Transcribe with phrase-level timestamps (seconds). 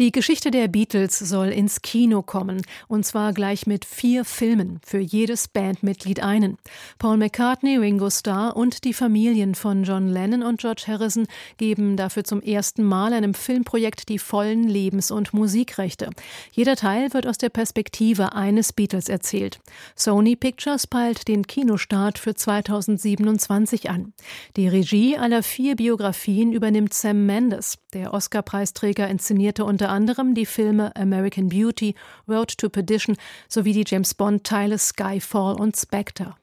[0.00, 4.98] die Geschichte der Beatles soll ins Kino kommen, und zwar gleich mit vier Filmen, für
[4.98, 6.58] jedes Bandmitglied einen.
[6.98, 11.28] Paul McCartney, Ringo Starr und die Familien von John Lennon und George Harrison
[11.58, 16.10] geben dafür zum ersten Mal einem Filmprojekt die vollen Lebens- und Musikrechte.
[16.50, 19.60] Jeder Teil wird aus der Perspektive eines Beatles erzählt.
[19.94, 24.12] Sony Pictures peilt den Kinostart für 2027 an.
[24.56, 27.78] Die Regie aller vier Biografien übernimmt Sam Mendes.
[27.92, 31.94] Der Oscar-Preisträger inszenierte unter unter anderem die Filme American Beauty,
[32.26, 33.18] Road to Perdition
[33.50, 36.36] sowie die James Bond-Teile Skyfall und Spectre.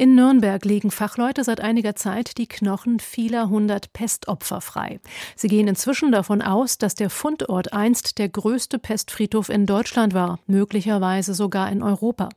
[0.00, 5.00] In Nürnberg legen Fachleute seit einiger Zeit die Knochen vieler hundert Pestopfer frei.
[5.34, 10.38] Sie gehen inzwischen davon aus, dass der Fundort einst der größte Pestfriedhof in Deutschland war,
[10.46, 12.28] möglicherweise sogar in Europa.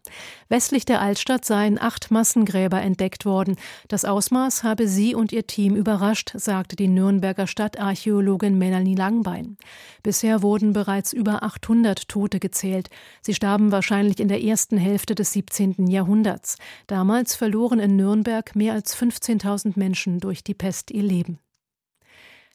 [0.50, 3.58] Westlich der Altstadt seien acht Massengräber entdeckt worden.
[3.88, 9.58] Das Ausmaß habe sie und ihr Team überrascht, sagte die Nürnberger Stadtarchäologin Melanie Langbein.
[10.02, 12.90] Bisher wurden bereits über 800 Tote gezählt.
[13.22, 15.86] Sie starben wahrscheinlich in der ersten Hälfte des 17.
[15.86, 16.58] Jahrhunderts.
[16.88, 21.38] Damals verloren in Nürnberg mehr als 15.000 Menschen durch die Pest ihr Leben.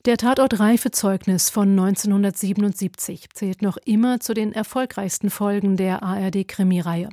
[0.07, 7.09] Der Tatort Reifezeugnis von 1977 zählt noch immer zu den erfolgreichsten Folgen der ARD-Krimireihe.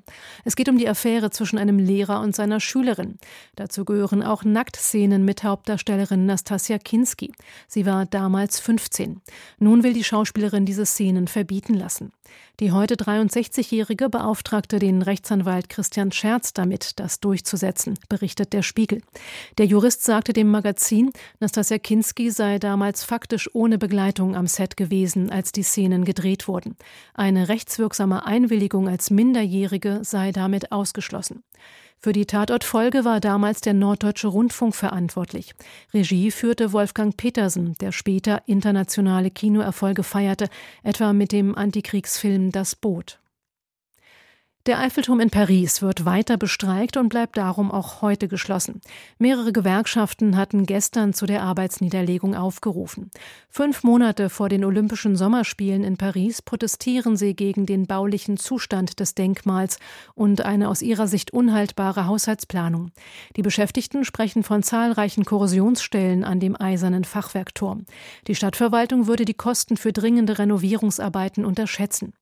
[0.46, 3.18] Es geht um die Affäre zwischen einem Lehrer und seiner Schülerin.
[3.56, 7.34] Dazu gehören auch Nacktszenen mit Hauptdarstellerin Nastasia Kinski.
[7.68, 9.22] Sie war damals 15.
[9.58, 12.12] Nun will die Schauspielerin diese Szenen verbieten lassen.
[12.60, 19.02] Die heute 63-Jährige beauftragte den Rechtsanwalt Christian Scherz damit, das durchzusetzen, berichtet der Spiegel.
[19.58, 25.30] Der Jurist sagte dem Magazin, Nastasia Kinski sei damals faktisch ohne Begleitung am Set gewesen,
[25.30, 26.76] als die Szenen gedreht wurden.
[27.14, 31.44] Eine rechtswirksame Einwilligung als Minderjährige sei damit ausgeschlossen.
[31.98, 35.56] Für die Tatortfolge war damals der Norddeutsche Rundfunk verantwortlich.
[35.94, 40.50] Regie führte Wolfgang Petersen, der später internationale Kinoerfolge feierte,
[40.84, 43.23] etwa mit dem Antikriegsfilm Das Boot.
[44.66, 48.80] Der Eiffelturm in Paris wird weiter bestreikt und bleibt darum auch heute geschlossen.
[49.18, 53.12] Mehrere Gewerkschaften hatten gestern zu der Arbeitsniederlegung aufgerufen.
[53.50, 59.16] Fünf Monate vor den Olympischen Sommerspielen in Paris protestieren sie gegen den baulichen Zustand des
[59.16, 59.80] Denkmals
[60.16, 62.92] und eine aus ihrer Sicht unhaltbare Haushaltsplanung.
[63.36, 67.86] Die Beschäftigten sprechen von zahlreichen Korrosionsstellen an dem eisernen Fachwerkturm.
[68.28, 72.14] Die Stadtverwaltung würde die Kosten für dringende Renovierungsarbeiten unterschätzen.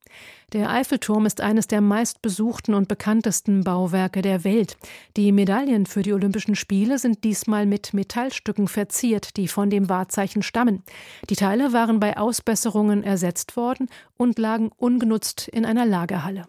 [0.53, 4.77] Der Eiffelturm ist eines der meistbesuchten und bekanntesten Bauwerke der Welt.
[5.15, 10.43] Die Medaillen für die Olympischen Spiele sind diesmal mit Metallstücken verziert, die von dem Wahrzeichen
[10.43, 10.83] stammen.
[11.29, 16.47] Die Teile waren bei Ausbesserungen ersetzt worden und lagen ungenutzt in einer Lagerhalle.